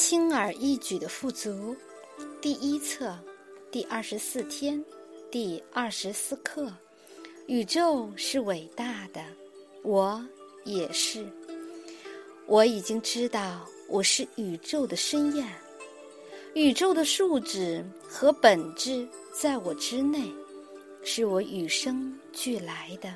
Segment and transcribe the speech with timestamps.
[0.00, 1.76] 轻而易举的富足，
[2.40, 3.14] 第一册，
[3.70, 4.82] 第二十四天，
[5.30, 6.72] 第二十四课。
[7.48, 9.22] 宇宙是伟大的，
[9.82, 10.26] 我
[10.64, 11.26] 也是。
[12.46, 15.46] 我已经知道我是宇宙的深验，
[16.54, 20.32] 宇宙的树脂和本质在我之内，
[21.04, 23.14] 是我与生俱来的，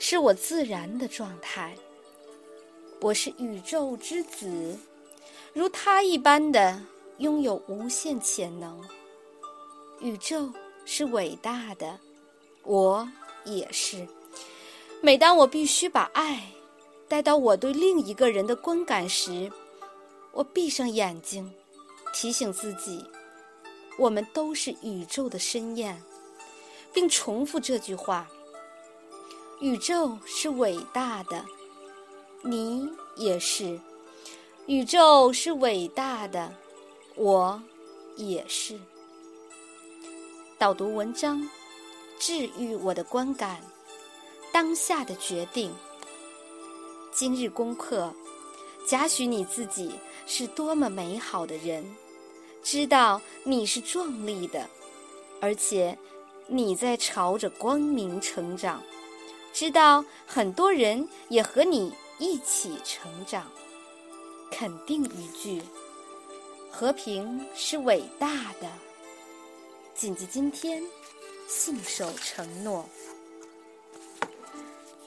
[0.00, 1.72] 是我自然的状态。
[3.00, 4.76] 我是宇宙之子。
[5.52, 6.80] 如他一般的
[7.18, 8.80] 拥有无限潜能，
[10.00, 10.48] 宇宙
[10.84, 11.98] 是伟大的，
[12.62, 13.08] 我
[13.44, 14.06] 也是。
[15.00, 16.52] 每当我必须把爱
[17.08, 19.50] 带到我对另一个人的观感时，
[20.30, 21.52] 我闭上眼睛，
[22.14, 23.04] 提醒自己，
[23.98, 26.00] 我们都是宇宙的深验，
[26.92, 28.28] 并重复这句话：
[29.60, 31.44] 宇宙是伟大的，
[32.44, 33.80] 你也是。
[34.70, 36.54] 宇宙是伟大的，
[37.16, 37.60] 我
[38.16, 38.78] 也是。
[40.56, 41.42] 导读文章，
[42.20, 43.60] 治愈我的观感，
[44.52, 45.74] 当下的决定。
[47.10, 48.14] 今日功课：
[48.86, 49.92] 假许你自己
[50.24, 51.84] 是多么美好的人，
[52.62, 54.70] 知道你是壮丽的，
[55.40, 55.98] 而且
[56.46, 58.80] 你在朝着光明成长，
[59.52, 63.50] 知道很多人也和你一起成长。
[64.50, 65.62] 肯定一句：
[66.70, 68.70] 和平是伟大的。
[69.94, 70.82] 谨记今天，
[71.48, 72.88] 信守承诺。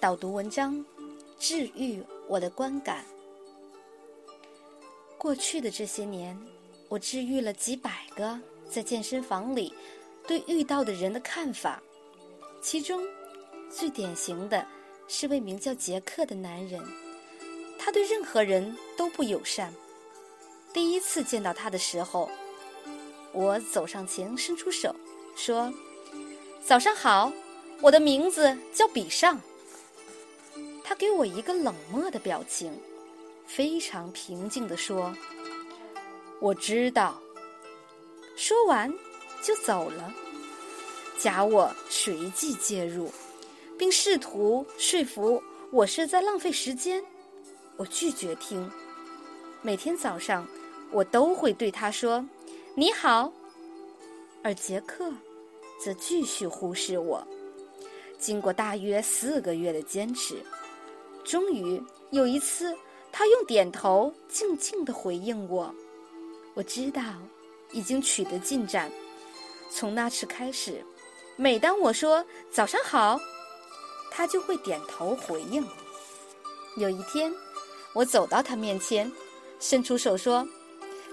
[0.00, 0.84] 导读文章，
[1.38, 3.04] 治愈我的观感。
[5.18, 6.38] 过去的这些年，
[6.88, 9.72] 我治愈了几百个在健身房里
[10.26, 11.82] 对遇到的人的看法。
[12.62, 13.02] 其中，
[13.70, 14.66] 最典型的
[15.08, 17.05] 是位名叫杰克的男人。
[17.78, 19.72] 他对任何人都不友善。
[20.72, 22.30] 第一次见到他的时候，
[23.32, 24.94] 我走上前，伸出手，
[25.36, 25.72] 说
[26.64, 27.32] ：“早上好，
[27.80, 29.40] 我的名字叫比上。”
[30.84, 32.72] 他给我一个冷漠的表情，
[33.46, 35.14] 非常平静地说
[36.40, 37.20] ：“我知道。”
[38.36, 38.92] 说完
[39.42, 40.14] 就走了。
[41.18, 43.10] 假我随即介入，
[43.78, 47.02] 并试图说服我是在浪费时间。
[47.76, 48.70] 我拒绝听。
[49.62, 50.46] 每天早上，
[50.90, 52.24] 我都会对他说
[52.74, 53.32] ：“你好。”
[54.42, 55.12] 而杰克
[55.82, 57.26] 则继续忽视我。
[58.18, 60.42] 经过大约四个月的坚持，
[61.24, 62.74] 终于有一次，
[63.10, 65.74] 他用点头静静的回应我。
[66.54, 67.02] 我知道
[67.72, 68.90] 已经取得进展。
[69.68, 70.82] 从那次开始，
[71.34, 73.20] 每当我说“早上好”，
[74.12, 75.66] 他就会点头回应。
[76.76, 77.34] 有一天。
[77.96, 79.10] 我走到他面前，
[79.58, 80.46] 伸出手说：“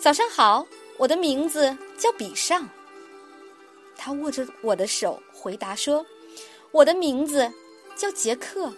[0.00, 0.64] 早上好，
[0.96, 2.68] 我的名字叫比上。”
[3.98, 6.06] 他握着我的手回答说
[6.70, 7.52] ：“我的名字
[7.96, 8.72] 叫杰克。”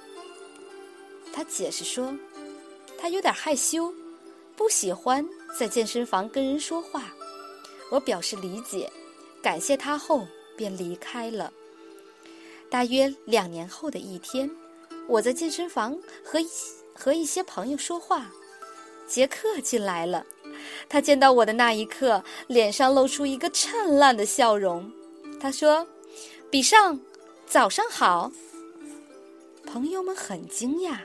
[1.30, 2.16] 他解释说
[2.98, 3.92] ：“他有点害羞，
[4.56, 5.22] 不喜欢
[5.58, 7.14] 在健身房跟人说话。”
[7.92, 8.90] 我表示理解，
[9.42, 11.52] 感谢他后便离开了。
[12.70, 14.50] 大约两年后的一天，
[15.10, 16.48] 我在健身房和一。
[16.92, 18.30] 和一些朋友说话，
[19.08, 20.26] 杰克进来了。
[20.86, 24.92] 他见到我的那一刻，脸上露出一个灿烂的笑容。
[25.40, 25.86] 他说
[26.50, 27.00] ：“比上，
[27.46, 28.30] 早上好。”
[29.64, 30.98] 朋友们很惊讶，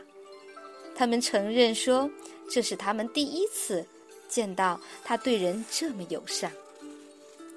[0.94, 2.12] 他们承认说
[2.50, 3.86] 这是他们第一次
[4.28, 6.52] 见到他对人这么友善。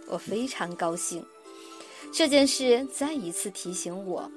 [0.06, 1.26] 我非常高兴，
[2.12, 4.30] 这件事再一次提醒我。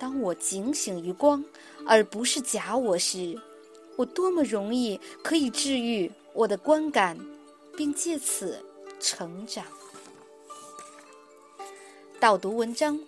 [0.00, 1.44] 当我警醒于光，
[1.86, 3.38] 而不是假我时，
[3.96, 7.18] 我多么容易可以治愈我的观感，
[7.76, 8.64] 并借此
[8.98, 9.62] 成长。
[12.18, 12.98] 导读文章：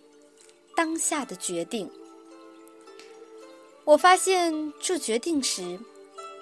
[0.76, 1.90] 当下的决定。
[3.84, 5.80] 我发现做决定时，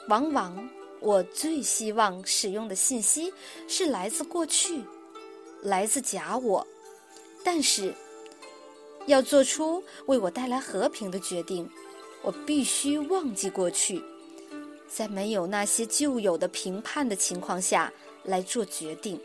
[0.08, 0.68] 往往
[0.98, 3.32] 我最希望使用的信息
[3.68, 4.82] 是来自过去，
[5.62, 6.66] 来自假我，
[7.44, 7.94] 但是。
[9.10, 11.68] 要做出为我带来和平的决定，
[12.22, 14.02] 我必须忘记过去，
[14.88, 17.92] 在没有那些旧有的评判的情况下
[18.24, 19.20] 来做决定。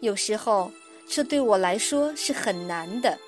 [0.00, 0.70] 有时候，
[1.06, 3.18] 这对我来说是很难的，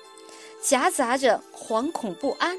[0.61, 2.57] 夹杂着惶恐不安，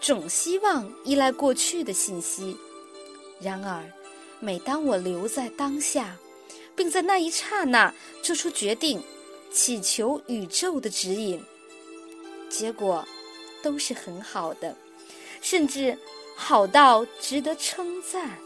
[0.00, 2.56] 总希望依赖过去的信息。
[3.40, 3.82] 然而，
[4.38, 6.16] 每当我留在当下，
[6.76, 9.02] 并在那一刹那做出决定，
[9.50, 11.42] 祈求宇宙的指引。
[12.50, 13.06] 结果
[13.62, 14.76] 都是很好的，
[15.40, 15.96] 甚至
[16.36, 18.38] 好到值得称赞。